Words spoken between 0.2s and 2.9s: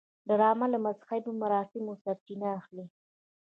ډرامه له مذهبي مراسمو سرچینه اخلي